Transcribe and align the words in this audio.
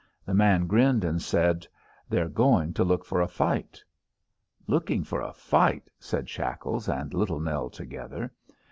The 0.25 0.33
man 0.33 0.65
grinned, 0.65 1.03
and 1.03 1.21
said, 1.21 1.67
"They're 2.09 2.27
going 2.27 2.73
to 2.73 2.83
look 2.83 3.05
for 3.05 3.21
a 3.21 3.27
fight!" 3.27 3.83
"Looking 4.65 5.03
for 5.03 5.21
a 5.21 5.31
fight!" 5.31 5.91
said 5.99 6.27
Shackles 6.27 6.89
and 6.89 7.13
Little 7.13 7.39
Nell 7.39 7.69
together. 7.69 8.33